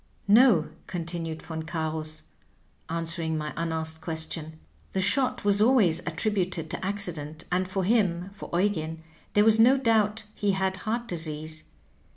No," 0.27 0.69
continued 0.87 1.43
Von 1.43 1.61
Oarus, 1.61 2.23
answering 2.89 3.37
my 3.37 3.53
unasked 3.55 4.01
question, 4.01 4.59
^'the 4.95 5.01
shot 5.03 5.45
was 5.45 5.61
always 5.61 5.99
attributed 6.07 6.71
to 6.71 6.83
accident, 6.83 7.43
and 7.51 7.67
for 7.69 7.83
him 7.83 8.31
(for 8.33 8.49
Eugen) 8.59 9.03
there 9.33 9.45
was 9.45 9.59
no 9.59 9.77
doubt 9.77 10.23
he 10.33 10.53
had 10.53 10.77
heart 10.77 11.07
disease. 11.07 11.65